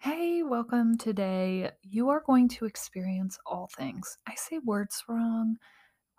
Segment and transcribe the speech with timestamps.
[0.00, 1.72] Hey, welcome today.
[1.82, 4.16] You are going to experience all things.
[4.28, 5.56] I say words wrong.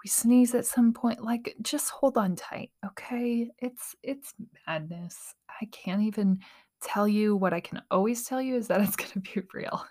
[0.04, 1.23] We sneeze at some point.
[1.23, 3.50] Like, just hold on tight, okay?
[3.60, 4.34] It's it's
[4.68, 5.34] madness.
[5.62, 6.39] I can't even
[6.81, 9.85] tell you what I can always tell you is that it's going to be real.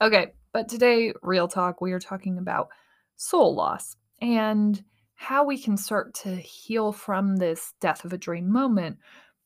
[0.00, 2.68] okay, but today, real talk, we are talking about
[3.16, 4.82] soul loss and
[5.16, 8.96] how we can start to heal from this death of a dream moment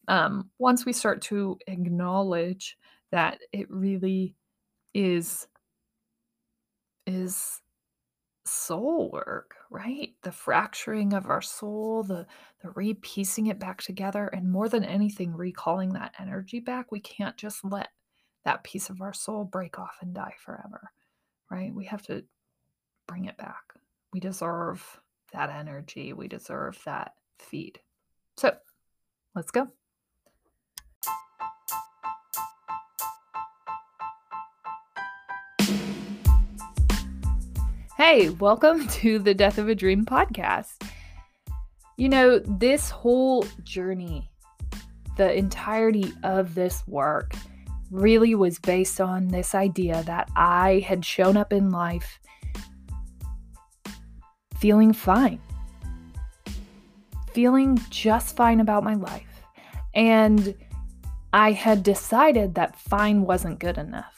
[0.09, 2.77] um, once we start to acknowledge
[3.11, 4.35] that it really
[4.95, 5.47] is
[7.07, 7.61] is
[8.45, 10.15] soul work right?
[10.23, 12.27] The fracturing of our soul the
[12.63, 17.37] the repiecing it back together and more than anything recalling that energy back we can't
[17.37, 17.88] just let
[18.45, 20.91] that piece of our soul break off and die forever
[21.51, 21.75] right?
[21.75, 22.25] We have to
[23.07, 23.63] bring it back.
[24.13, 25.01] We deserve
[25.33, 26.13] that energy.
[26.13, 27.80] We deserve that feed.
[28.37, 28.57] So
[29.35, 29.69] let's go
[37.99, 40.88] Hey, welcome to the Death of a Dream podcast.
[41.96, 44.30] You know, this whole journey,
[45.16, 47.32] the entirety of this work,
[47.91, 52.21] really was based on this idea that I had shown up in life
[54.60, 55.41] feeling fine,
[57.32, 59.43] feeling just fine about my life.
[59.93, 60.54] And
[61.32, 64.18] I had decided that fine wasn't good enough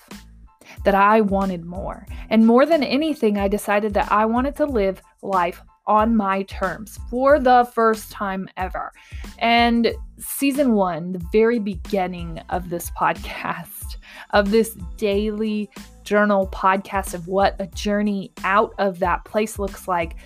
[0.85, 2.07] that I wanted more.
[2.29, 6.99] And more than anything, I decided that I wanted to live life on my terms
[7.11, 8.93] for the first time ever.
[9.39, 13.97] And season one, the very beginning of this podcast,
[14.31, 15.71] of this daily
[16.05, 20.17] journal podcast of what a journey out of that place looks like.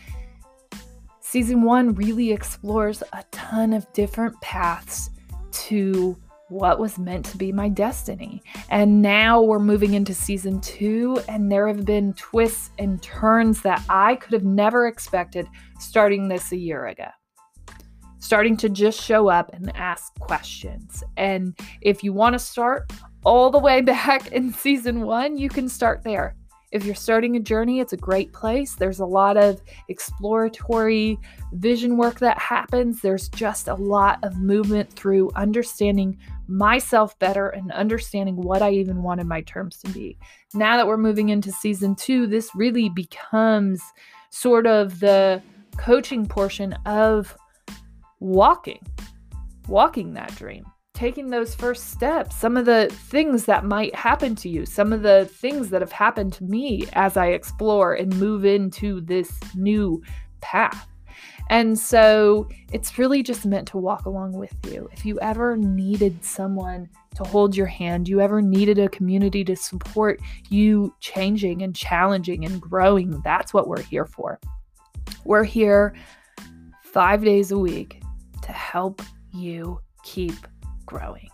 [1.20, 5.10] Season one really explores a ton of different paths
[5.52, 6.16] to
[6.48, 8.42] what was meant to be my destiny.
[8.68, 13.82] And now we're moving into season two, and there have been twists and turns that
[13.88, 15.48] I could have never expected
[15.80, 17.08] starting this a year ago.
[18.18, 21.02] Starting to just show up and ask questions.
[21.16, 22.90] And if you want to start
[23.24, 26.36] all the way back in season one, you can start there.
[26.74, 28.74] If you're starting a journey, it's a great place.
[28.74, 31.20] There's a lot of exploratory
[31.52, 33.00] vision work that happens.
[33.00, 36.18] There's just a lot of movement through understanding
[36.48, 40.18] myself better and understanding what I even wanted my terms to be.
[40.52, 43.80] Now that we're moving into season two, this really becomes
[44.30, 45.40] sort of the
[45.76, 47.36] coaching portion of
[48.18, 48.84] walking,
[49.68, 50.64] walking that dream,
[50.94, 55.02] taking those first steps, some of the things that might happen to you, some of
[55.02, 60.00] the things that have happened to me as I explore and move into this new
[60.40, 60.88] path.
[61.50, 64.88] And so it's really just meant to walk along with you.
[64.92, 69.56] If you ever needed someone to hold your hand, you ever needed a community to
[69.56, 74.38] support you changing and challenging and growing, that's what we're here for.
[75.24, 75.94] We're here
[76.82, 78.00] five days a week
[78.42, 79.02] to help
[79.32, 80.34] you keep
[80.86, 81.28] growing.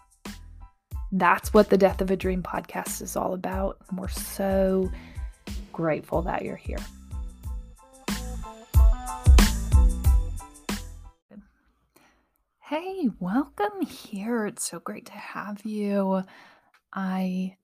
[1.13, 3.79] That's what the Death of a Dream podcast is all about.
[3.89, 4.91] And we're so
[5.73, 6.79] grateful that you're here.
[12.61, 14.47] Hey, welcome here.
[14.47, 16.23] It's so great to have you.
[16.93, 17.57] I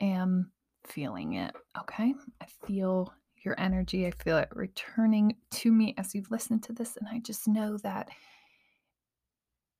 [0.00, 0.52] am
[0.84, 1.52] feeling it.
[1.80, 2.14] Okay.
[2.40, 3.12] I feel
[3.44, 4.06] your energy.
[4.06, 6.96] I feel it returning to me as you've listened to this.
[6.96, 8.08] And I just know that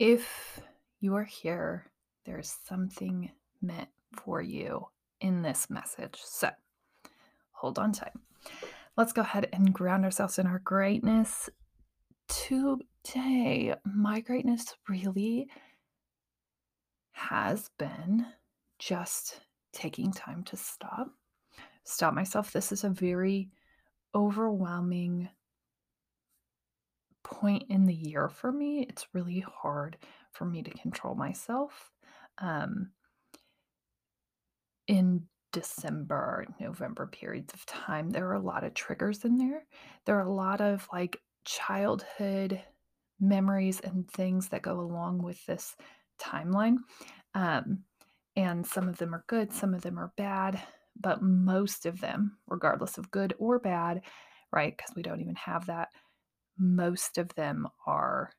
[0.00, 0.60] if
[1.04, 1.90] you are here,
[2.24, 4.86] there's something meant for you
[5.20, 6.18] in this message.
[6.24, 6.50] So
[7.52, 8.14] hold on tight.
[8.96, 11.50] Let's go ahead and ground ourselves in our greatness
[12.28, 15.48] today, my greatness really
[17.12, 18.26] has been
[18.78, 19.40] just
[19.72, 21.08] taking time to stop,
[21.84, 22.50] stop myself.
[22.52, 23.50] This is a very
[24.14, 25.28] overwhelming
[27.22, 28.86] point in the year for me.
[28.88, 29.96] It's really hard
[30.34, 31.90] for me to control myself.
[32.38, 32.90] Um,
[34.86, 35.22] in
[35.52, 39.64] December, November periods of time, there are a lot of triggers in there.
[40.04, 42.60] There are a lot of like childhood
[43.20, 45.76] memories and things that go along with this
[46.20, 46.78] timeline.
[47.34, 47.84] Um,
[48.36, 50.60] and some of them are good, some of them are bad,
[51.00, 54.02] but most of them, regardless of good or bad,
[54.52, 54.76] right?
[54.76, 55.88] Because we don't even have that,
[56.58, 58.32] most of them are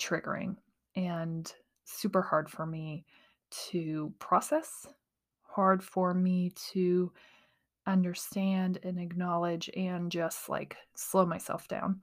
[0.00, 0.56] triggering
[0.96, 1.52] and
[1.84, 3.04] super hard for me
[3.70, 4.86] to process,
[5.42, 7.12] hard for me to
[7.86, 12.00] understand and acknowledge and just like slow myself down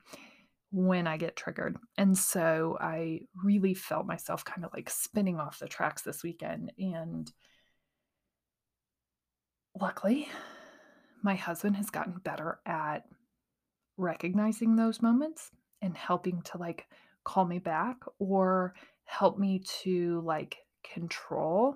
[0.72, 1.76] when I get triggered.
[1.98, 6.72] And so I really felt myself kind of like spinning off the tracks this weekend
[6.78, 7.32] and
[9.80, 10.28] luckily,
[11.22, 13.04] my husband has gotten better at
[13.98, 15.52] recognizing those moments
[15.82, 16.88] and helping to like
[17.24, 18.74] call me back or
[19.06, 21.76] help me to like control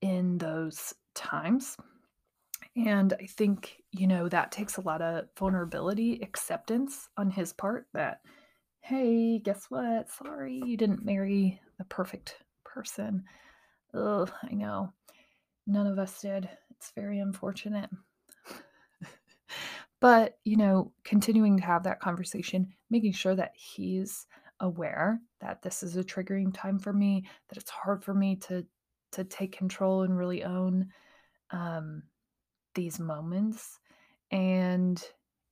[0.00, 1.76] in those times.
[2.76, 7.86] And I think, you know, that takes a lot of vulnerability, acceptance on his part
[7.94, 8.20] that,
[8.80, 10.08] hey, guess what?
[10.10, 13.24] Sorry, you didn't marry the perfect person.
[13.94, 14.92] Ugh, I know.
[15.66, 16.48] None of us did.
[16.70, 17.90] It's very unfortunate.
[20.00, 24.26] But, you know, continuing to have that conversation, making sure that he's
[24.60, 28.66] aware that this is a triggering time for me, that it's hard for me to
[29.12, 30.88] to take control and really own
[31.50, 32.04] um,
[32.74, 33.80] these moments.
[34.30, 35.02] And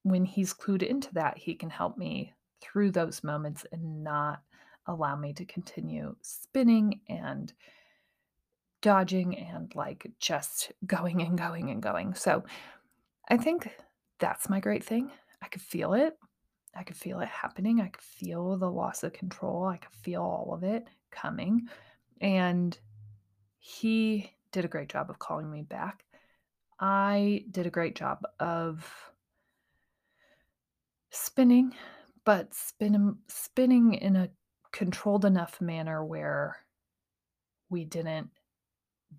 [0.04, 4.42] when he's clued into that, he can help me through those moments and not
[4.86, 7.52] allow me to continue spinning and
[8.80, 12.14] dodging and like just going and going and going.
[12.14, 12.44] So
[13.28, 13.68] I think
[14.18, 15.10] that's my great thing.
[15.42, 16.16] I could feel it.
[16.74, 17.80] I could feel it happening.
[17.80, 19.64] I could feel the loss of control.
[19.64, 21.68] I could feel all of it coming.
[22.20, 22.78] And
[23.58, 26.04] he did a great job of calling me back.
[26.80, 28.86] I did a great job of
[31.10, 31.74] spinning,
[32.24, 34.30] but spin, spinning in a
[34.70, 36.56] controlled enough manner where
[37.70, 38.30] we didn't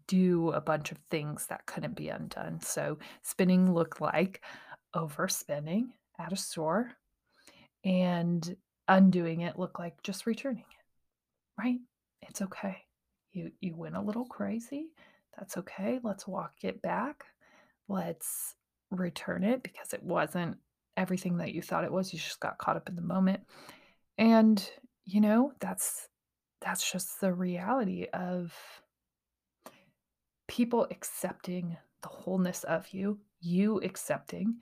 [0.07, 2.61] do a bunch of things that couldn't be undone.
[2.61, 4.43] So, spinning looked like
[4.95, 5.87] overspending
[6.17, 6.91] at a store,
[7.83, 8.55] and
[8.87, 11.61] undoing it looked like just returning it.
[11.61, 11.79] Right?
[12.21, 12.77] It's okay.
[13.31, 14.87] You you went a little crazy.
[15.37, 15.99] That's okay.
[16.03, 17.23] Let's walk it back.
[17.87, 18.55] Let's
[18.91, 20.57] return it because it wasn't
[20.97, 22.11] everything that you thought it was.
[22.11, 23.41] You just got caught up in the moment.
[24.17, 24.69] And
[25.05, 26.07] you know, that's
[26.61, 28.53] that's just the reality of
[30.47, 34.55] people accepting the wholeness of you, you accepting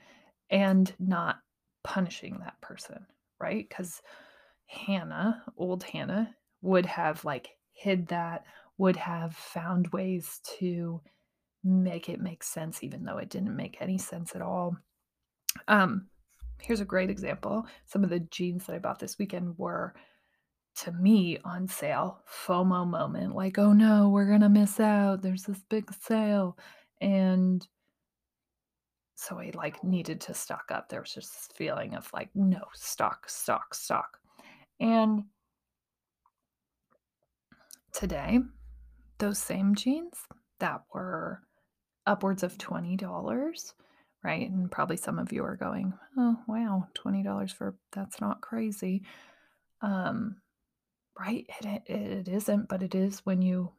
[0.50, 1.38] and not
[1.84, 3.06] punishing that person,
[3.40, 3.70] right?
[3.70, 4.02] Cuz
[4.66, 8.46] Hannah, old Hannah, would have like hid that,
[8.78, 11.02] would have found ways to
[11.64, 14.78] make it make sense even though it didn't make any sense at all.
[15.68, 16.10] Um
[16.60, 17.66] here's a great example.
[17.86, 19.94] Some of the jeans that I bought this weekend were
[20.78, 25.22] to me on sale, FOMO moment, like, oh no, we're gonna miss out.
[25.22, 26.58] There's this big sale.
[27.02, 27.68] And
[29.20, 30.90] so I like needed to stock up.
[30.90, 34.20] There was just this feeling of like, no, stock, stock, stock.
[34.80, 35.24] And
[37.92, 38.40] today,
[39.18, 40.20] those same jeans
[40.60, 41.42] that were
[42.06, 43.74] upwards of $20,
[44.24, 44.50] right?
[44.52, 49.02] And probably some of you are going, oh, wow, $20 for that's not crazy.
[49.82, 50.36] Um,
[51.20, 51.48] right?
[51.62, 53.72] It, it isn't, but it is when you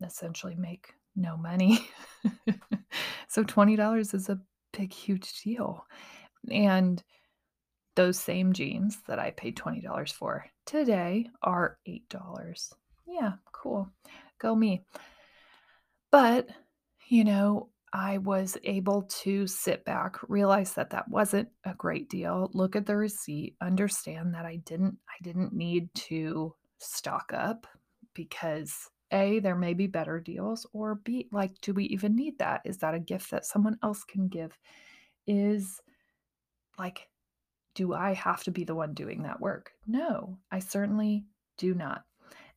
[0.00, 1.84] essentially make no money.
[3.28, 4.38] so $20 is a
[4.72, 5.86] big, huge deal.
[6.50, 7.02] And
[7.94, 12.72] those same jeans that I paid $20 for today are $8.
[13.06, 13.90] Yeah, cool.
[14.38, 14.84] Go me.
[16.10, 16.48] But,
[17.08, 22.50] you know, I was able to sit back, realize that that wasn't a great deal,
[22.54, 27.66] look at the receipt, understand that I didn't I didn't need to stock up
[28.14, 32.62] because A there may be better deals or B like do we even need that?
[32.64, 34.58] Is that a gift that someone else can give?
[35.26, 35.80] Is
[36.78, 37.08] like
[37.74, 39.72] do I have to be the one doing that work?
[39.86, 41.24] No, I certainly
[41.56, 42.04] do not.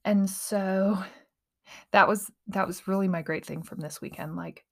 [0.04, 1.04] And so
[1.92, 4.66] that was that was really my great thing from this weekend like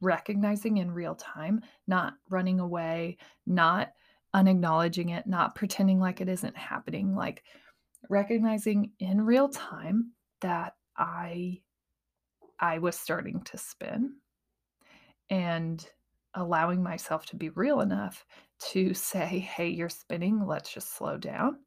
[0.00, 3.16] recognizing in real time, not running away,
[3.46, 3.92] not
[4.34, 7.42] unacknowledging it, not pretending like it isn't happening, like
[8.10, 11.62] recognizing in real time that I
[12.58, 14.16] I was starting to spin
[15.30, 15.86] and
[16.34, 18.24] allowing myself to be real enough
[18.58, 20.46] to say, "Hey, you're spinning.
[20.46, 21.58] Let's just slow down.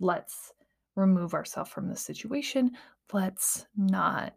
[0.00, 0.52] Let's
[0.96, 2.72] remove ourselves from the situation.
[3.12, 4.34] Let's not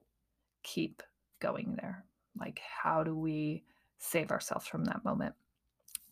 [0.63, 1.01] keep
[1.39, 2.05] going there."
[2.39, 3.63] Like, how do we
[3.97, 5.35] save ourselves from that moment?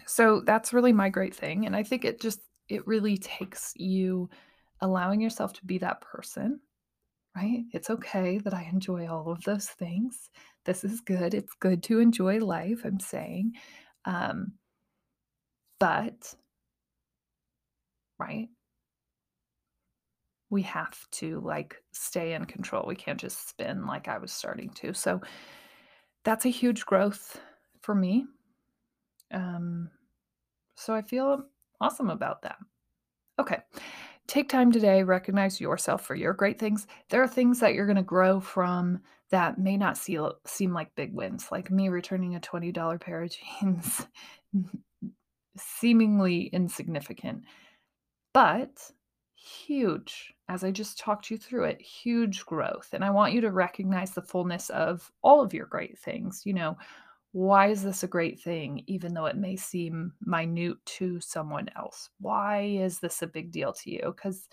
[0.08, 1.65] So that's really my great thing.
[1.65, 4.29] And I think it just, it really takes you
[4.82, 6.60] allowing yourself to be that person,
[7.36, 7.63] right?
[7.74, 10.30] It's okay that I enjoy all of those things.
[10.65, 11.34] This is good.
[11.34, 13.54] It's good to enjoy life, I'm saying.
[14.06, 14.54] Um,
[15.80, 16.34] but,
[18.20, 18.50] right?
[20.50, 22.86] We have to like stay in control.
[22.88, 24.94] We can't just spin like I was starting to.
[24.94, 25.22] So,
[26.24, 27.39] that's a huge growth
[27.82, 28.25] for me.
[29.32, 29.89] Um,
[30.75, 31.44] so I feel
[31.80, 32.58] awesome about that.
[33.39, 33.60] Okay.
[34.27, 36.88] Take time today, recognize yourself for your great things.
[37.10, 39.01] There are things that you're going to grow from
[39.32, 43.32] that may not see, seem like big wins, like me returning a $20 pair of
[43.62, 44.08] jeans,
[45.58, 47.44] seemingly insignificant,
[48.34, 48.91] but
[49.36, 52.89] huge, as I just talked you through it, huge growth.
[52.94, 56.41] And I want you to recognize the fullness of all of your great things.
[56.46, 56.77] You know,
[57.36, 62.10] why is this a great thing, even though it may seem minute to someone else?
[62.22, 64.13] Why is this a big deal to you?
[64.15, 64.48] Because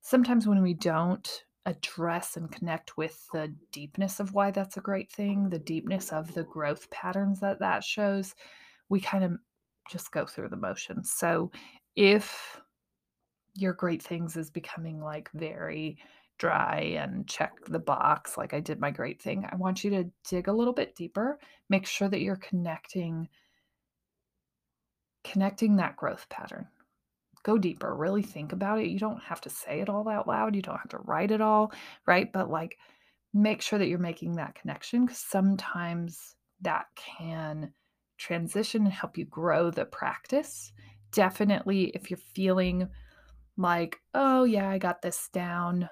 [0.00, 1.28] sometimes when we don't
[1.66, 6.32] address and connect with the deepness of why that's a great thing, the deepness of
[6.32, 8.34] the growth patterns that that shows,
[8.88, 9.32] we kind of
[9.90, 11.12] just go through the motions.
[11.12, 11.50] So
[11.96, 12.58] if
[13.54, 15.98] your great things is becoming like very
[16.38, 19.46] dry and check the box like I did my great thing.
[19.50, 21.38] I want you to dig a little bit deeper.
[21.68, 23.28] Make sure that you're connecting
[25.24, 26.68] connecting that growth pattern.
[27.42, 28.88] Go deeper, really think about it.
[28.88, 30.54] You don't have to say it all out loud.
[30.54, 31.72] You don't have to write it all,
[32.06, 32.32] right?
[32.32, 32.78] But like
[33.34, 37.72] make sure that you're making that connection cuz sometimes that can
[38.18, 40.72] transition and help you grow the practice.
[41.12, 42.88] Definitely if you're feeling
[43.56, 45.88] like, oh, yeah, I got this down,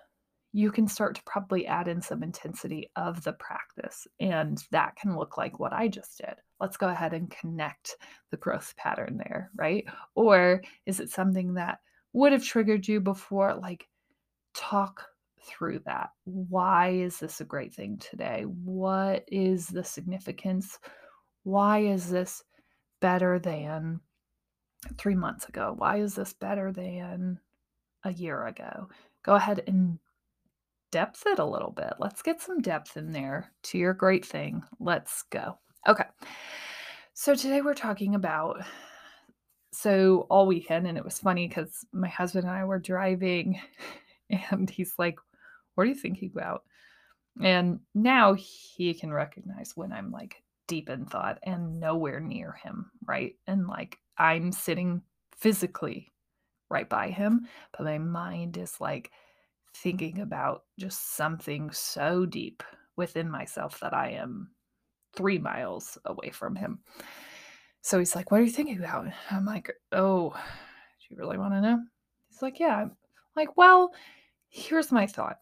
[0.57, 4.07] you can start to probably add in some intensity of the practice.
[4.21, 6.37] And that can look like what I just did.
[6.61, 7.97] Let's go ahead and connect
[8.31, 9.85] the growth pattern there, right?
[10.15, 11.81] Or is it something that
[12.13, 13.57] would have triggered you before?
[13.57, 13.89] Like,
[14.55, 15.05] talk
[15.45, 16.11] through that.
[16.23, 18.45] Why is this a great thing today?
[18.47, 20.79] What is the significance?
[21.43, 22.45] Why is this
[23.01, 23.99] better than
[24.99, 25.75] three months ago?
[25.77, 27.41] Why is this better than
[28.05, 28.89] a year ago.
[29.23, 29.99] Go ahead and
[30.95, 31.95] depth it a little bit.
[31.99, 34.63] Let's get some depth in there to your great thing.
[34.79, 35.59] Let's go.
[35.89, 36.05] Okay.
[37.15, 38.63] So today we're talking about
[39.73, 43.61] so all weekend and it was funny cuz my husband and I were driving
[44.31, 45.19] and he's like,
[45.75, 46.63] "What are you thinking about?"
[47.43, 52.93] And now he can recognize when I'm like deep in thought and nowhere near him,
[53.05, 53.35] right?
[53.49, 55.03] And like I'm sitting
[55.37, 56.13] physically
[56.71, 59.11] right by him, but my mind is like
[59.75, 62.63] thinking about just something so deep
[62.97, 64.51] within myself that I am
[65.15, 66.81] three miles away from him.
[67.83, 69.07] So he's like, What are you thinking about?
[69.31, 71.81] I'm like, Oh, do you really want to know?
[72.31, 72.83] He's like, Yeah.
[72.83, 72.93] I'm
[73.37, 73.91] like, well,
[74.49, 75.39] here's my thought.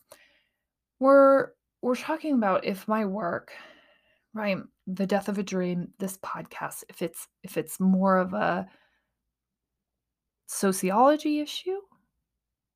[0.98, 1.48] We're
[1.82, 3.52] we're talking about if my work,
[4.34, 8.66] right, the death of a dream, this podcast, if it's if it's more of a
[10.46, 11.78] sociology issue,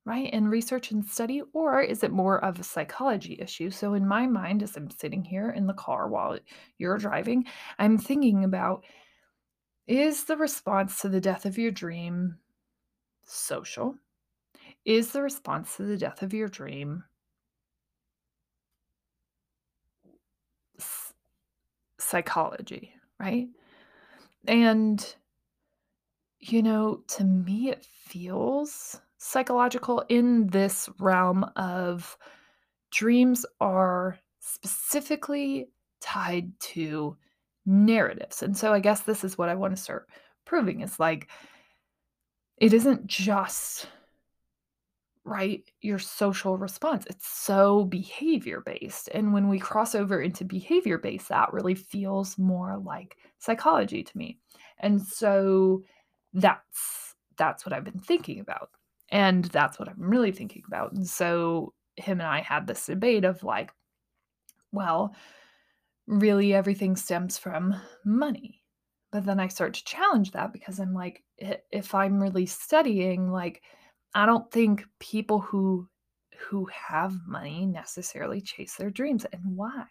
[0.07, 0.33] right?
[0.33, 3.71] in research and study, or is it more of a psychology issue?
[3.71, 6.39] So, in my mind, as I'm sitting here in the car while
[6.79, 7.45] you're driving,
[7.79, 8.85] I'm thinking about
[9.89, 12.39] is the response to the death of your dream
[13.25, 13.97] social?
[14.85, 17.05] Is the response to the death of your dream
[21.99, 23.49] psychology, right?
[24.47, 25.17] And
[26.39, 32.17] you know, to me, it feels psychological in this realm of
[32.91, 35.69] dreams are specifically
[36.01, 37.17] tied to
[37.65, 38.43] narratives.
[38.43, 40.09] And so I guess this is what I want to start
[40.45, 41.29] proving is like,
[42.59, 43.89] it isn't just
[45.25, 50.99] right your social response it's so behavior based and when we cross over into behavior
[50.99, 54.39] based that really feels more like psychology to me
[54.79, 55.83] and so
[56.33, 57.07] that's
[57.37, 58.71] that's what I've been thinking about.
[59.11, 60.93] And that's what I'm really thinking about.
[60.93, 63.71] And so him and I had this debate of like,
[64.73, 65.15] well,
[66.07, 68.63] really everything stems from money.
[69.13, 73.63] But then I start to challenge that because I'm like, if I'm really studying, like,
[74.15, 75.89] I don't think people who
[76.39, 79.25] who have money necessarily chase their dreams.
[79.33, 79.87] And why?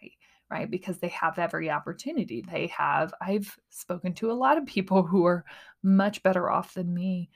[0.50, 0.70] right?
[0.70, 2.44] Because they have every opportunity.
[2.50, 5.44] They have, I've spoken to a lot of people who are
[5.84, 7.30] much better off than me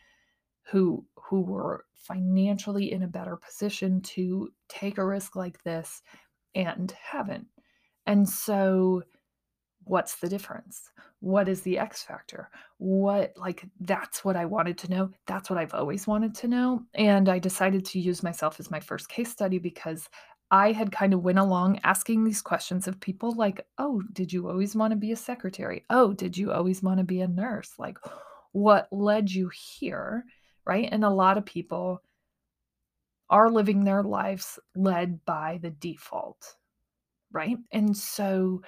[0.72, 6.02] who who were financially in a better position to take a risk like this
[6.56, 7.48] and haven't.
[8.06, 9.04] And so
[9.84, 10.92] what's the difference?
[11.20, 12.50] What is the X factor?
[12.78, 15.12] What like that's what I wanted to know.
[15.28, 18.80] That's what I've always wanted to know and I decided to use myself as my
[18.80, 20.10] first case study because
[20.52, 24.50] I had kind of went along asking these questions of people like, "Oh, did you
[24.50, 25.86] always want to be a secretary?
[25.92, 27.74] Oh, did you always want to be a nurse?
[27.78, 28.00] Like
[28.52, 30.26] what led you here?"
[30.70, 30.88] Right?
[30.92, 32.04] And a lot of people
[33.28, 36.56] are living their lives led by the default.
[37.32, 37.58] Right?
[37.72, 38.62] And so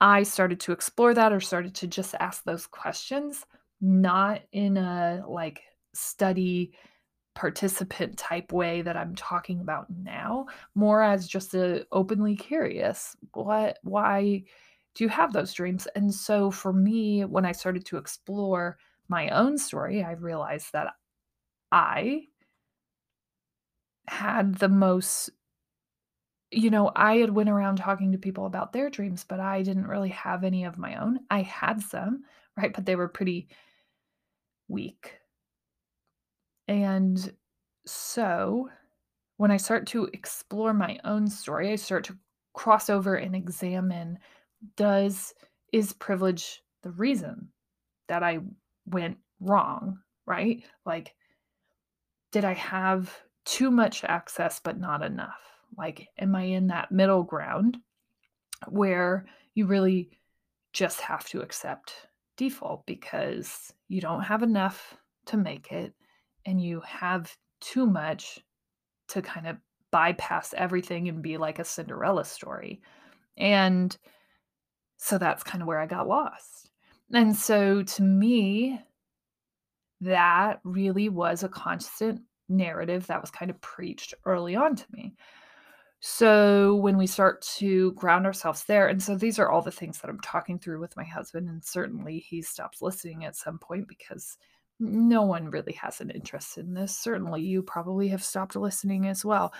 [0.00, 3.46] I started to explore that or started to just ask those questions,
[3.80, 5.62] not in a like
[5.94, 6.72] study
[7.34, 13.16] participant type way that I'm talking about now, more as just a openly curious.
[13.32, 14.42] What why
[14.96, 15.86] do you have those dreams?
[15.94, 20.94] And so for me, when I started to explore my own story, I realized that
[21.72, 22.28] I
[24.08, 25.30] had the most
[26.50, 29.86] you know, I had went around talking to people about their dreams, but I didn't
[29.86, 31.20] really have any of my own.
[31.30, 32.24] I had some,
[32.56, 32.72] right?
[32.74, 33.48] But they were pretty
[34.68, 35.20] weak.
[36.68, 37.32] And
[37.86, 38.68] so
[39.38, 42.18] when I start to explore my own story, I start to
[42.54, 44.18] cross over and examine
[44.76, 45.34] does
[45.72, 47.48] is privilege the reason
[48.08, 48.40] that I
[48.86, 50.64] went wrong, right?
[50.86, 51.14] Like
[52.32, 55.40] did I have too much access but not enough?
[55.78, 57.78] Like am I in that middle ground
[58.68, 60.10] where you really
[60.72, 61.94] just have to accept
[62.36, 64.96] default because you don't have enough
[65.26, 65.94] to make it
[66.46, 68.40] and you have too much
[69.08, 69.56] to kind of
[69.90, 72.80] bypass everything and be like a Cinderella story.
[73.36, 73.96] And
[74.96, 76.70] so that's kind of where I got lost.
[77.12, 78.80] And so to me,
[80.02, 85.14] that really was a constant narrative that was kind of preached early on to me.
[86.00, 90.00] So when we start to ground ourselves there, and so these are all the things
[90.00, 93.86] that I'm talking through with my husband, and certainly he stops listening at some point
[93.86, 94.36] because
[94.80, 96.96] no one really has an interest in this.
[96.96, 99.54] Certainly you probably have stopped listening as well.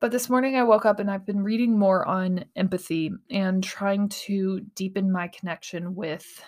[0.00, 4.10] But this morning I woke up and I've been reading more on empathy and trying
[4.10, 6.40] to deepen my connection with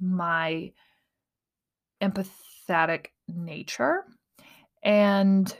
[0.00, 0.70] my
[2.02, 4.04] empathetic nature.
[4.82, 5.54] And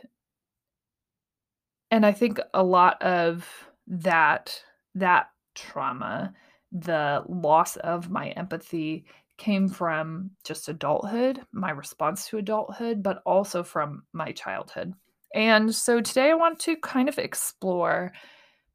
[1.91, 3.49] and I think a lot of
[3.87, 4.63] that
[4.95, 6.35] that trauma,
[6.73, 9.07] the loss of my empathy
[9.39, 14.93] came from just adulthood, my response to adulthood, but also from my childhood.
[15.35, 18.13] And so today I want to kind of explore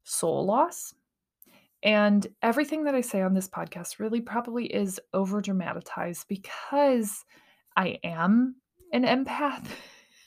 [0.04, 0.94] soul loss.
[1.82, 7.24] And everything that I say on this podcast really probably is over dramatized because
[7.76, 8.56] I am
[8.92, 9.66] an empath.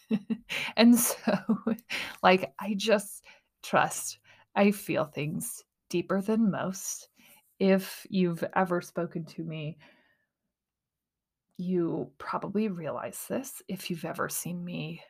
[0.78, 1.38] and so,
[2.24, 3.24] like, I just
[3.64, 4.20] trust
[4.56, 7.10] I feel things deeper than most.
[7.60, 9.78] If you've ever spoken to me,
[11.58, 13.62] you probably realize this.
[13.68, 15.02] If you've ever seen me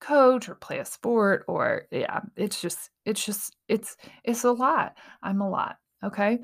[0.00, 4.96] coach or play a sport or yeah, it's just it's just it's it's a lot.
[5.22, 6.40] I'm a lot, okay?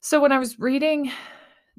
[0.00, 1.12] So when I was reading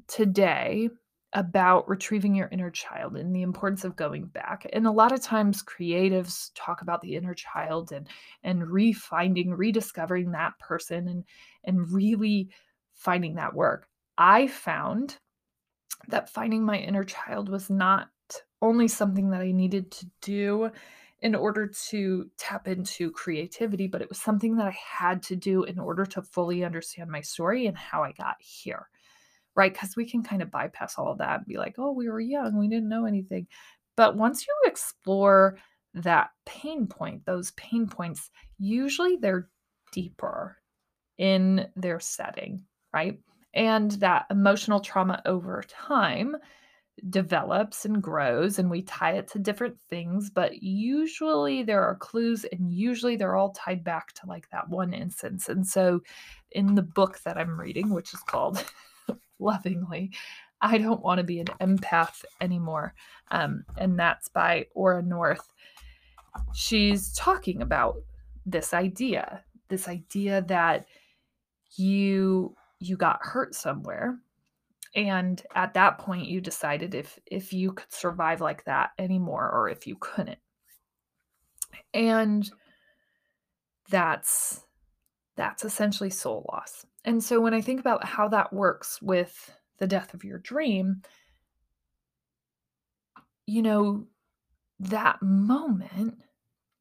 [0.06, 0.88] today
[1.34, 4.66] about retrieving your inner child and the importance of going back.
[4.72, 8.08] And a lot of times creatives talk about the inner child and
[8.42, 11.24] and refinding, rediscovering that person and
[11.64, 12.48] and really
[12.94, 13.88] finding that work.
[14.16, 15.18] I found
[16.08, 18.08] that finding my inner child was not
[18.62, 20.70] only something that I needed to do
[21.20, 25.64] in order to tap into creativity, but it was something that I had to do
[25.64, 28.88] in order to fully understand my story and how I got here
[29.58, 29.72] right?
[29.72, 32.20] Because we can kind of bypass all of that and be like, oh, we were
[32.20, 33.48] young, we didn't know anything.
[33.96, 35.58] But once you explore
[35.94, 39.48] that pain point, those pain points, usually they're
[39.90, 40.58] deeper
[41.18, 42.62] in their setting,
[42.94, 43.18] right?
[43.52, 46.36] And that emotional trauma over time
[47.10, 50.30] develops and grows, and we tie it to different things.
[50.30, 54.94] But usually there are clues, and usually they're all tied back to like that one
[54.94, 55.48] instance.
[55.48, 56.00] And so
[56.52, 58.64] in the book that I'm reading, which is called
[59.40, 60.12] lovingly.
[60.60, 62.94] I don't want to be an empath anymore.
[63.30, 65.48] Um, and that's by Ora North.
[66.54, 67.96] She's talking about
[68.44, 70.86] this idea, this idea that
[71.76, 74.18] you you got hurt somewhere
[74.94, 79.68] and at that point you decided if if you could survive like that anymore or
[79.68, 80.38] if you couldn't
[81.94, 82.50] and
[83.90, 84.64] that's
[85.36, 89.86] that's essentially soul loss and so when I think about how that works with the
[89.86, 91.02] death of your dream,
[93.46, 94.06] you know,
[94.80, 96.18] that moment,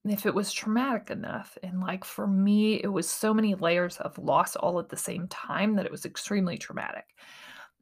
[0.04, 4.18] if it was traumatic enough, and like for me, it was so many layers of
[4.18, 7.06] loss all at the same time that it was extremely traumatic.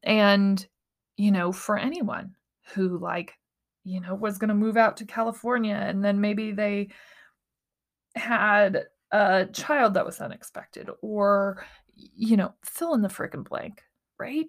[0.03, 0.65] And,
[1.17, 2.35] you know, for anyone
[2.73, 3.37] who like,
[3.83, 6.89] you know, was going to move out to California and then maybe they
[8.15, 13.83] had a child that was unexpected or you know, fill in the freaking blank,
[14.19, 14.47] right?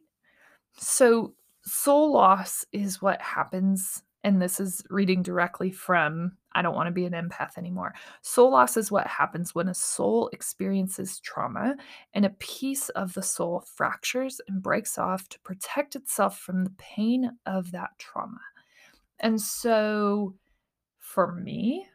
[0.78, 4.02] So, soul loss is what happens.
[4.24, 7.94] And this is reading directly from I Don't Want to Be an Empath Anymore.
[8.22, 11.76] Soul loss is what happens when a soul experiences trauma
[12.12, 16.74] and a piece of the soul fractures and breaks off to protect itself from the
[16.78, 18.40] pain of that trauma.
[19.20, 20.34] And so,
[20.98, 21.86] for me,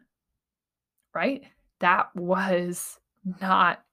[1.13, 1.43] right,
[1.79, 2.99] that was
[3.41, 3.83] not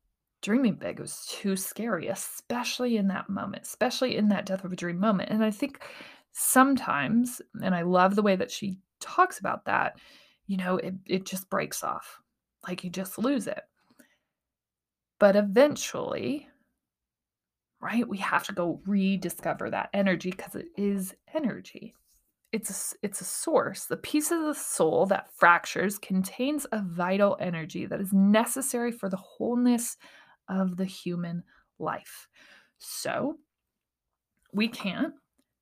[0.43, 1.01] dreaming big.
[1.01, 5.31] Was too scary, especially in that moment, especially in that death of a dream moment.
[5.31, 5.83] And I think
[6.33, 9.99] sometimes, and I love the way that she talks about that,
[10.47, 12.21] you know, it, it just breaks off.
[12.67, 13.61] Like you just lose it.
[15.19, 16.49] But eventually,
[17.81, 21.95] right, we have to go rediscover that energy because it is energy.
[22.51, 23.85] It's a, it's a source.
[23.85, 29.09] The piece of the soul that fractures contains a vital energy that is necessary for
[29.09, 29.97] the wholeness
[30.49, 31.43] of the human
[31.79, 32.29] life.
[32.79, 33.39] So
[34.53, 35.15] we can't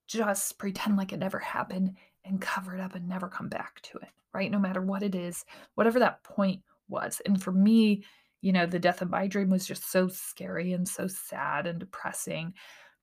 [0.06, 3.98] just pretend like it never happened and cover it up and never come back to
[3.98, 4.50] it, right?
[4.50, 5.44] No matter what it is,
[5.74, 7.20] whatever that point was.
[7.26, 8.04] And for me,
[8.42, 11.80] you know, the death of my dream was just so scary and so sad and
[11.80, 12.54] depressing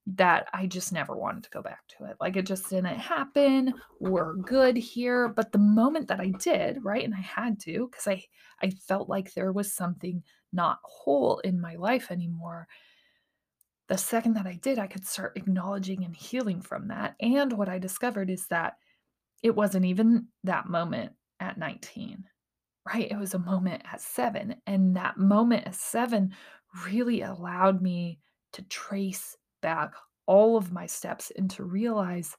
[0.05, 2.17] that I just never wanted to go back to it.
[2.19, 3.73] Like it just didn't happen.
[3.99, 5.29] We're good here.
[5.29, 8.23] But the moment that I did, right, and I had to, because I
[8.61, 12.67] I felt like there was something not whole in my life anymore.
[13.87, 17.15] The second that I did, I could start acknowledging and healing from that.
[17.19, 18.73] And what I discovered is that
[19.41, 22.23] it wasn't even that moment at 19,
[22.87, 23.11] right?
[23.11, 24.55] It was a moment at seven.
[24.65, 26.33] And that moment at seven
[26.87, 28.19] really allowed me
[28.53, 29.93] to trace back
[30.27, 32.37] all of my steps and to realize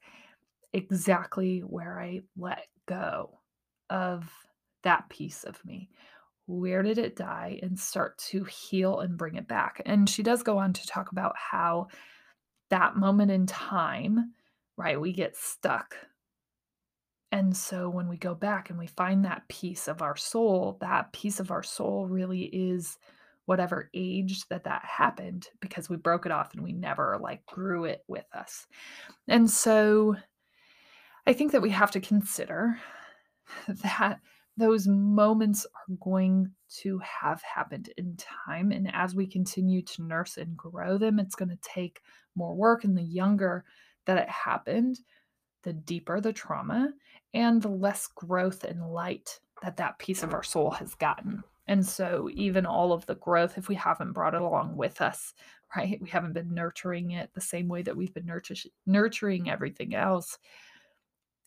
[0.72, 3.40] exactly where I let go
[3.90, 4.30] of
[4.84, 5.90] that piece of me.
[6.46, 7.58] Where did it die?
[7.62, 9.82] And start to heal and bring it back.
[9.86, 11.88] And she does go on to talk about how
[12.70, 14.32] that moment in time,
[14.76, 15.96] right, we get stuck.
[17.32, 21.12] And so when we go back and we find that piece of our soul, that
[21.12, 22.96] piece of our soul really is
[23.46, 27.84] whatever age that that happened because we broke it off and we never like grew
[27.84, 28.66] it with us.
[29.28, 30.16] And so
[31.26, 32.78] I think that we have to consider
[33.68, 34.20] that
[34.56, 38.70] those moments are going to have happened in time.
[38.70, 42.00] And as we continue to nurse and grow them, it's going to take
[42.36, 42.84] more work.
[42.84, 43.64] And the younger
[44.06, 45.00] that it happened,
[45.64, 46.92] the deeper the trauma
[47.32, 51.42] and the less growth and light that that piece of our soul has gotten.
[51.66, 55.34] And so, even all of the growth, if we haven't brought it along with us,
[55.76, 59.94] right, we haven't been nurturing it the same way that we've been nurtur- nurturing everything
[59.94, 60.38] else,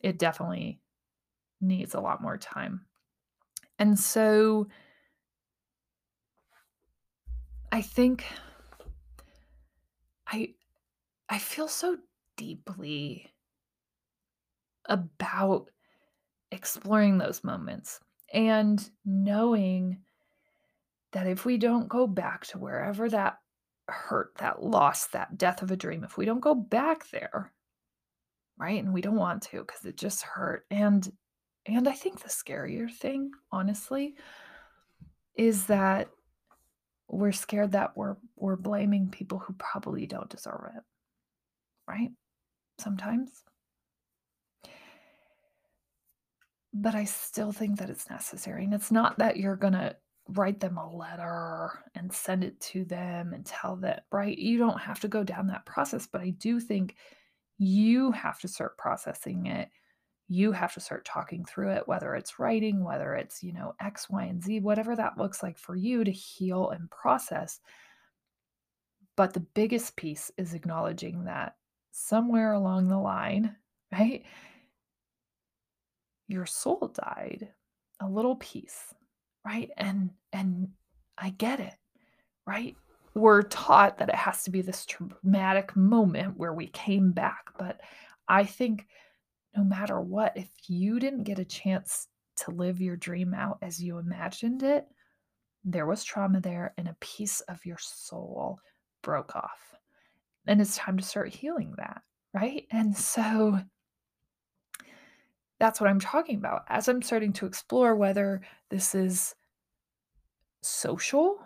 [0.00, 0.80] it definitely
[1.60, 2.86] needs a lot more time.
[3.78, 4.68] And so,
[7.72, 8.24] I think
[10.28, 10.54] I
[11.28, 11.98] I feel so
[12.36, 13.32] deeply
[14.86, 15.70] about
[16.52, 18.00] exploring those moments
[18.32, 20.04] and knowing
[21.12, 23.38] that if we don't go back to wherever that
[23.88, 27.52] hurt, that loss, that death of a dream, if we don't go back there,
[28.58, 28.82] right?
[28.82, 30.64] And we don't want to because it just hurt.
[30.70, 31.10] And
[31.66, 34.14] and I think the scarier thing, honestly,
[35.36, 36.08] is that
[37.08, 40.82] we're scared that we're we're blaming people who probably don't deserve it.
[41.86, 42.10] Right?
[42.78, 43.30] Sometimes.
[46.74, 48.64] But I still think that it's necessary.
[48.64, 49.96] And it's not that you're going to
[50.28, 54.36] write them a letter and send it to them and tell that, right?
[54.36, 56.06] You don't have to go down that process.
[56.06, 56.96] But I do think
[57.56, 59.70] you have to start processing it.
[60.28, 64.10] You have to start talking through it, whether it's writing, whether it's, you know, X,
[64.10, 67.60] Y, and Z, whatever that looks like for you to heal and process.
[69.16, 71.56] But the biggest piece is acknowledging that
[71.90, 73.56] somewhere along the line,
[73.92, 74.24] right?
[76.26, 77.48] Your soul died,
[78.00, 78.92] a little piece
[79.44, 79.70] right?
[79.76, 80.68] And and
[81.16, 81.74] i get it
[82.46, 82.76] right?
[83.14, 87.80] We're taught that it has to be this traumatic moment where we came back but
[88.28, 88.86] i think
[89.56, 93.82] no matter what if you didn't get a chance to live your dream out as
[93.82, 94.86] you imagined it
[95.64, 98.60] there was trauma there and a piece of your soul
[99.02, 99.74] broke off.
[100.46, 102.02] And it's time to start healing that
[102.34, 102.66] right?
[102.70, 103.58] And so
[105.58, 106.64] that's what I'm talking about.
[106.68, 108.40] As I'm starting to explore whether
[108.70, 109.34] this is
[110.62, 111.38] social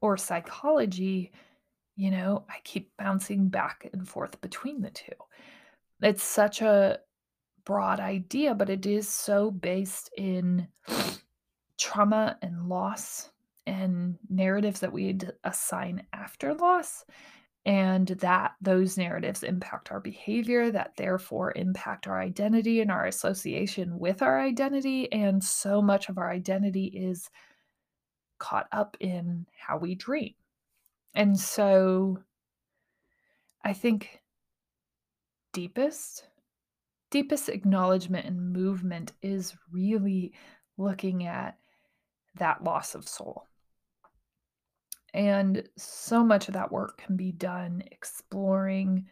[0.00, 1.32] or psychology,
[1.96, 5.12] you know, I keep bouncing back and forth between the two.
[6.00, 7.00] It's such a
[7.64, 10.68] broad idea, but it is so based in
[11.76, 13.30] trauma and loss
[13.66, 17.04] and narratives that we assign after loss
[17.68, 23.98] and that those narratives impact our behavior, that therefore impact our identity and our association
[23.98, 25.12] with our identity.
[25.12, 27.28] And so much of our identity is
[28.38, 30.32] caught up in how we dream.
[31.14, 32.20] And so
[33.62, 34.18] I think
[35.52, 36.26] deepest
[37.10, 40.32] deepest acknowledgement and movement is really
[40.78, 41.58] looking at
[42.36, 43.47] that loss of soul.
[45.14, 49.06] And so much of that work can be done exploring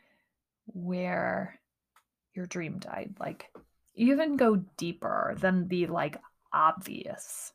[0.66, 1.59] where
[2.35, 3.14] your dream died.
[3.18, 3.50] Like,
[3.94, 6.20] even go deeper than the like
[6.52, 7.52] obvious,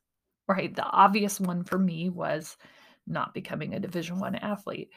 [0.48, 0.76] right?
[0.76, 2.58] The obvious one for me was
[3.06, 4.90] not becoming a Division One athlete.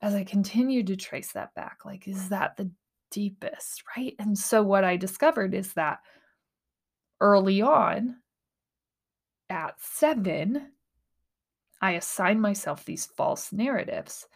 [0.00, 2.70] As I continued to trace that back, like, is that the
[3.12, 4.14] deepest, right?
[4.18, 6.00] And so what I discovered is that
[7.20, 8.16] early on,
[9.48, 10.72] at seven,
[11.82, 14.28] I assigned myself these false narratives.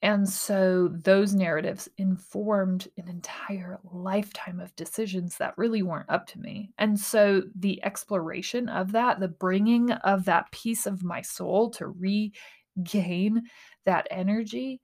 [0.00, 6.40] And so those narratives informed an entire lifetime of decisions that really weren't up to
[6.40, 6.70] me.
[6.78, 11.86] And so the exploration of that, the bringing of that piece of my soul to
[11.88, 13.42] regain
[13.84, 14.80] that energy,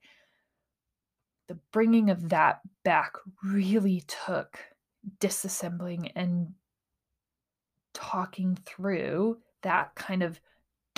[1.49, 3.13] the bringing of that back
[3.43, 4.57] really took
[5.19, 6.53] disassembling and
[7.93, 10.39] talking through that kind of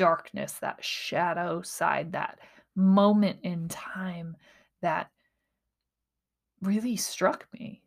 [0.01, 2.39] darkness, that shadow side, that
[2.75, 4.35] moment in time
[4.81, 5.11] that
[6.63, 7.83] really struck me.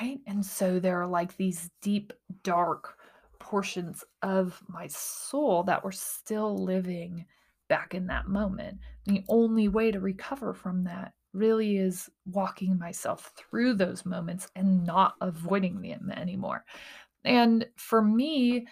[0.00, 0.20] Right.
[0.28, 2.12] And so there are like these deep,
[2.44, 2.96] dark
[3.40, 7.26] portions of my soul that were still living
[7.68, 8.78] back in that moment.
[9.06, 14.86] The only way to recover from that really is walking myself through those moments and
[14.86, 16.64] not avoiding them anymore.
[17.24, 18.68] And for me,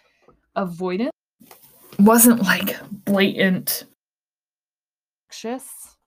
[0.54, 1.10] avoidance
[1.98, 3.84] wasn't like blatant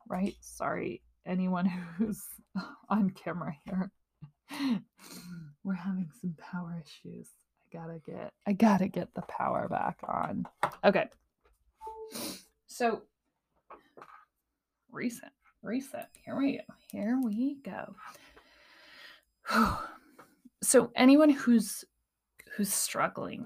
[0.10, 0.36] right?
[0.42, 2.22] Sorry, anyone who's
[2.90, 3.92] on camera here.
[5.64, 7.30] We're having some power issues.
[7.62, 10.46] I gotta get I gotta get the power back on.
[10.84, 11.08] Okay.
[12.68, 13.04] So
[14.92, 16.10] reset, reset.
[16.26, 16.64] Here we go.
[16.92, 17.96] Here we go.
[20.64, 21.86] so anyone who's
[22.56, 23.46] who's struggling,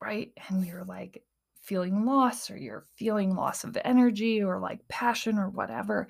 [0.00, 0.30] right?
[0.48, 1.22] And you're like,
[1.62, 6.08] feeling loss or you're feeling loss of energy or like passion or whatever,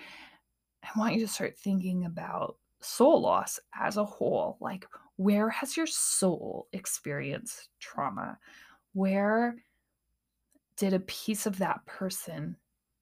[0.82, 4.56] I want you to start thinking about soul loss as a whole.
[4.60, 4.86] Like,
[5.16, 8.38] where has your soul experienced trauma?
[8.94, 9.56] Where
[10.76, 12.56] did a piece of that person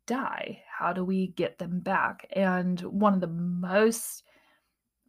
[0.07, 0.63] die?
[0.69, 2.27] How do we get them back?
[2.33, 4.25] And one of the most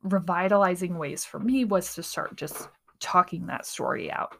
[0.04, 4.36] revitalizing ways for me was to start just talking that story out,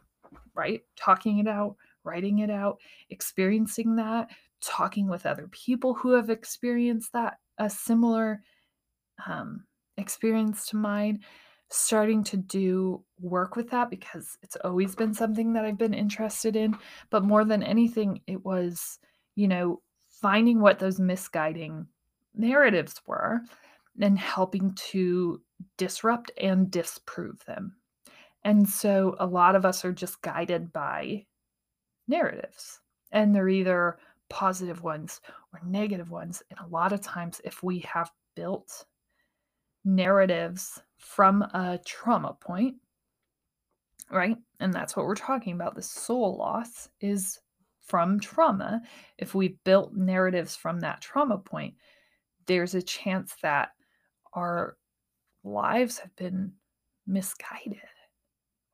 [0.54, 0.82] right?
[0.96, 2.78] Talking it out, writing it out,
[3.10, 8.42] experiencing that, talking with other people who have experienced that, a similar
[9.26, 9.64] um,
[9.96, 11.20] experience to mine,
[11.68, 16.54] starting to do work with that because it's always been something that I've been interested
[16.54, 16.76] in.
[17.10, 18.98] But more than anything, it was,
[19.36, 21.86] you know, finding what those misguiding
[22.34, 23.40] narratives were
[24.00, 25.40] and helping to
[25.76, 27.76] disrupt and disprove them.
[28.44, 31.26] And so a lot of us are just guided by
[32.08, 32.80] narratives.
[33.12, 33.98] And they're either
[34.30, 35.20] positive ones
[35.52, 36.42] or negative ones.
[36.50, 38.84] And a lot of times, if we have built
[39.84, 42.76] narratives from a trauma point,
[44.10, 44.36] right?
[44.60, 45.74] And that's what we're talking about.
[45.74, 47.40] The soul loss is
[47.80, 48.80] from trauma.
[49.18, 51.74] If we built narratives from that trauma point,
[52.46, 53.70] there's a chance that
[54.32, 54.76] our
[55.44, 56.52] lives have been
[57.06, 57.80] misguided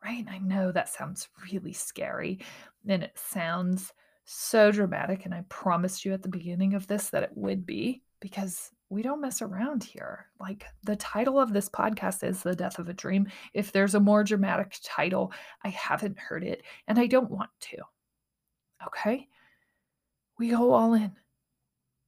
[0.04, 0.24] right?
[0.30, 2.40] I know that sounds really scary
[2.88, 3.92] and it sounds
[4.24, 5.24] so dramatic.
[5.24, 9.02] And I promised you at the beginning of this that it would be because we
[9.02, 10.26] don't mess around here.
[10.40, 13.28] Like the title of this podcast is The Death of a Dream.
[13.54, 15.32] If there's a more dramatic title,
[15.64, 17.76] I haven't heard it and I don't want to.
[18.86, 19.28] Okay?
[20.38, 21.12] We go all in,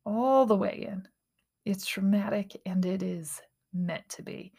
[0.07, 1.07] all the way in.
[1.65, 3.41] It's dramatic and it is
[3.73, 4.53] meant to be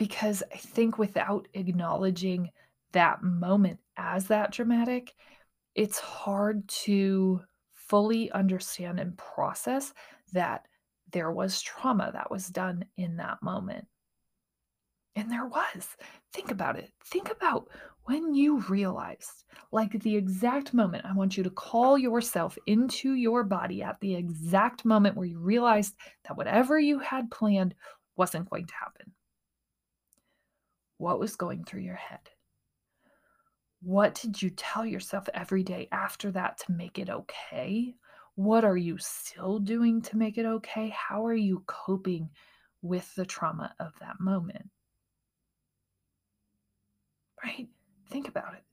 [0.00, 2.48] because I think without acknowledging
[2.92, 5.12] that moment as that dramatic,
[5.74, 7.42] it's hard to
[7.74, 9.92] fully understand and process
[10.32, 10.64] that
[11.12, 13.86] there was trauma that was done in that moment.
[15.16, 15.86] And there was.
[16.32, 16.90] Think about it.
[17.04, 17.68] Think about
[18.04, 23.44] when you realized, like the exact moment, I want you to call yourself into your
[23.44, 25.94] body at the exact moment where you realized
[26.26, 27.74] that whatever you had planned
[28.16, 29.12] wasn't going to happen
[31.00, 32.20] what was going through your head?
[33.80, 37.94] What did you tell yourself every day after that to make it okay?
[38.34, 40.90] What are you still doing to make it okay?
[40.90, 42.28] How are you coping
[42.82, 44.68] with the trauma of that moment?
[47.42, 47.68] Right?
[48.10, 48.64] Think about it.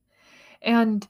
[0.62, 1.08] And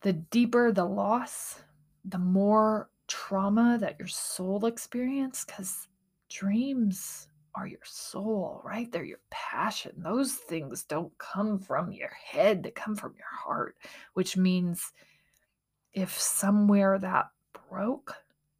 [0.00, 1.60] the deeper the loss,
[2.06, 5.88] the more trauma that your soul experienced, because
[6.30, 8.90] dreams are your soul, right?
[8.90, 9.92] They're your passion.
[9.96, 13.76] Those things don't come from your head, they come from your heart,
[14.14, 14.92] which means
[15.92, 17.26] if somewhere that
[17.68, 18.14] broke,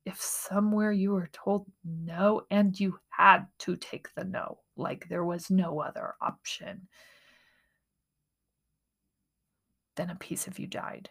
[0.05, 5.24] if somewhere you were told no and you had to take the no, like there
[5.24, 6.88] was no other option,
[9.96, 11.09] then a piece of you died,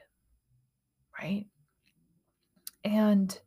[1.20, 1.46] right?
[2.84, 3.40] And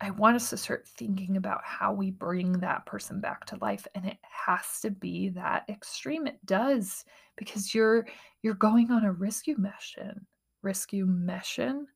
[0.00, 3.84] I want us to start thinking about how we bring that person back to life
[3.96, 7.04] and it has to be that extreme it does
[7.36, 8.06] because you're
[8.42, 10.24] you're going on a rescue mission.
[10.62, 11.88] Rescue mission?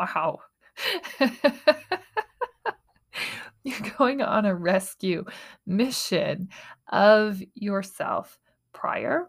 [0.00, 0.40] Wow.
[3.62, 5.24] you're going on a rescue
[5.64, 6.48] mission
[6.88, 8.38] of yourself
[8.72, 9.28] prior,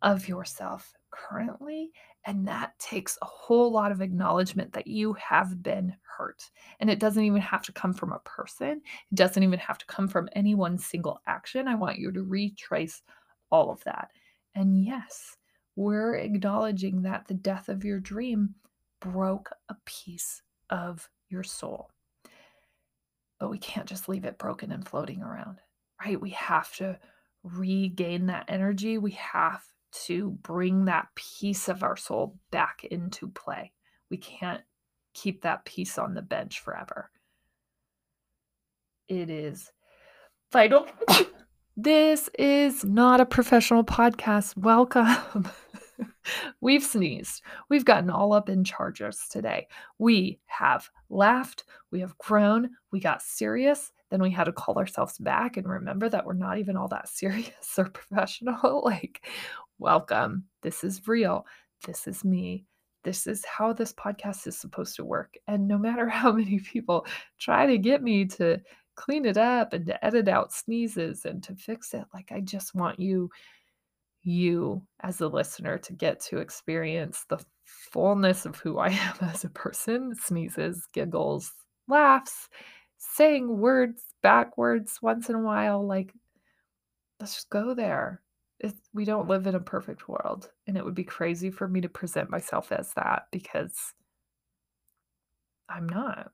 [0.00, 1.90] of yourself currently,
[2.26, 6.50] and that takes a whole lot of acknowledgement that you have been hurt.
[6.80, 9.86] And it doesn't even have to come from a person, it doesn't even have to
[9.86, 11.68] come from any one single action.
[11.68, 13.02] I want you to retrace
[13.50, 14.10] all of that.
[14.54, 15.36] And yes,
[15.76, 18.54] we're acknowledging that the death of your dream
[19.00, 21.90] broke a piece of your soul.
[23.40, 25.58] But we can't just leave it broken and floating around,
[26.02, 26.20] right?
[26.20, 26.98] We have to
[27.42, 28.98] regain that energy.
[28.98, 29.62] We have
[30.06, 33.72] to bring that piece of our soul back into play.
[34.10, 34.62] We can't
[35.14, 37.10] keep that piece on the bench forever.
[39.08, 39.70] It is
[40.52, 40.86] vital.
[41.76, 44.56] this is not a professional podcast.
[44.56, 45.48] Welcome.
[46.60, 47.42] We've sneezed.
[47.68, 49.68] We've gotten all up in charges today.
[49.98, 51.64] We have laughed.
[51.90, 52.70] We have grown.
[52.90, 53.92] We got serious.
[54.10, 57.08] Then we had to call ourselves back and remember that we're not even all that
[57.10, 58.82] serious or professional.
[58.84, 59.26] like,
[59.78, 60.44] welcome.
[60.62, 61.46] This is real.
[61.86, 62.64] This is me.
[63.04, 65.34] This is how this podcast is supposed to work.
[65.46, 67.06] And no matter how many people
[67.38, 68.60] try to get me to
[68.96, 72.74] clean it up and to edit out sneezes and to fix it, like I just
[72.74, 73.30] want you,
[74.22, 79.44] you as a listener, to get to experience the fullness of who I am as
[79.44, 81.52] a person sneezes, giggles,
[81.88, 82.48] laughs,
[82.96, 85.86] saying words backwards once in a while.
[85.86, 86.12] Like,
[87.20, 88.22] let's just go there
[88.60, 91.80] it, we don't live in a perfect world and it would be crazy for me
[91.80, 93.94] to present myself as that because
[95.68, 96.30] I'm not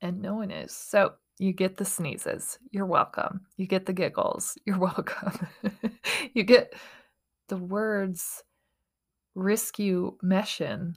[0.00, 0.72] and no one is.
[0.72, 3.42] So you get the sneezes, you're welcome.
[3.56, 5.46] You get the giggles, you're welcome.
[6.34, 6.74] you get
[7.48, 8.42] the words
[9.34, 10.96] rescue mission,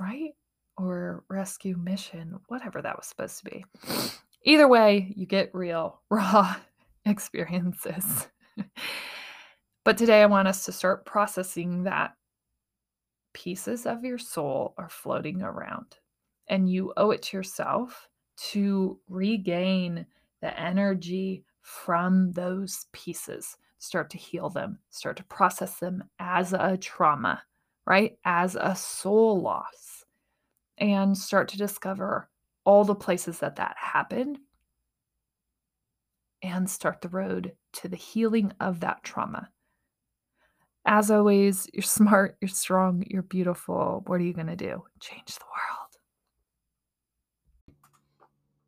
[0.00, 0.30] right?
[0.78, 3.64] Or rescue mission, whatever that was supposed to be.
[4.44, 6.56] Either way, you get real, raw
[7.04, 8.28] experiences.
[9.84, 12.14] But today I want us to start processing that
[13.32, 15.96] pieces of your soul are floating around.
[16.48, 18.08] And you owe it to yourself
[18.50, 20.06] to regain
[20.40, 26.76] the energy from those pieces, start to heal them, start to process them as a
[26.76, 27.42] trauma,
[27.86, 28.18] right?
[28.24, 30.04] As a soul loss,
[30.78, 32.28] and start to discover
[32.64, 34.38] all the places that that happened
[36.42, 39.48] and start the road to the healing of that trauma.
[40.84, 44.02] As always, you're smart, you're strong, you're beautiful.
[44.06, 44.84] What are you going to do?
[45.00, 45.78] Change the world.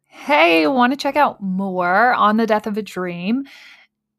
[0.07, 3.45] Hey, want to check out more on the death of a dream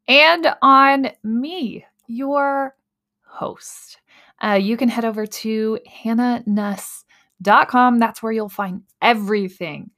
[0.06, 2.76] and on me, your
[3.24, 3.98] host?
[4.42, 7.98] Uh, you can head over to hannanuss.com.
[7.98, 9.90] That's where you'll find everything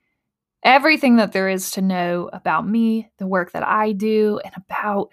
[0.63, 5.11] everything that there is to know about me, the work that I do, and about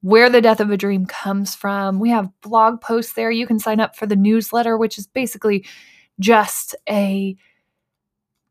[0.00, 1.98] where the death of a dream comes from.
[1.98, 3.30] We have blog posts there.
[3.30, 5.64] You can sign up for the newsletter, which is basically
[6.20, 7.36] just a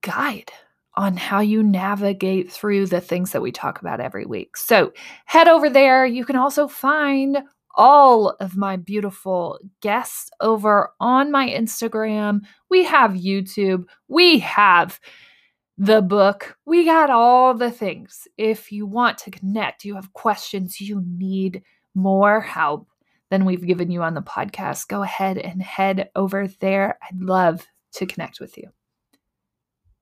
[0.01, 0.51] guide
[0.95, 4.57] on how you navigate through the things that we talk about every week.
[4.57, 4.93] So
[5.25, 6.05] head over there.
[6.05, 7.43] You can also find
[7.75, 12.41] all of my beautiful guests over on my Instagram.
[12.69, 13.85] We have YouTube.
[14.07, 14.99] We have
[15.77, 16.57] the book.
[16.65, 18.27] We got all the things.
[18.37, 21.63] If you want to connect, you have questions, you need
[21.95, 22.87] more help
[23.29, 26.99] than we've given you on the podcast, go ahead and head over there.
[27.01, 28.69] I'd love to connect with you.